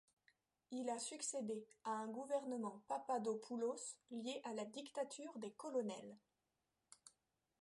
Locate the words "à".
1.83-1.91, 4.45-4.53